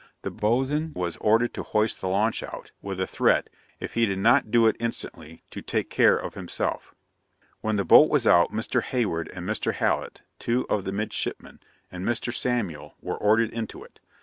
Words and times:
The 0.23 0.31
boatswain 0.31 0.93
was 0.95 1.15
ordered 1.17 1.53
to 1.53 1.61
hoist 1.61 2.01
the 2.01 2.09
launch 2.09 2.41
out, 2.41 2.71
with 2.81 2.99
a 2.99 3.05
threat, 3.05 3.51
if 3.79 3.93
he 3.93 4.07
did 4.07 4.17
not 4.17 4.49
do 4.49 4.65
it 4.65 4.75
instantly, 4.79 5.43
to 5.51 5.61
take 5.61 5.91
care 5.91 6.17
of 6.17 6.33
himself. 6.33 6.95
'When 7.59 7.75
the 7.75 7.85
boat 7.85 8.09
was 8.09 8.25
out, 8.25 8.49
Mr. 8.51 8.81
Hayward 8.81 9.27
and 9.31 9.47
Mr. 9.47 9.73
Hallet, 9.73 10.23
two 10.39 10.65
of 10.71 10.85
the 10.85 10.91
midshipmen, 10.91 11.59
and 11.91 12.03
Mr. 12.03 12.33
Samuel, 12.33 12.95
were 12.99 13.15
ordered 13.15 13.53
into 13.53 13.83
it. 13.83 13.99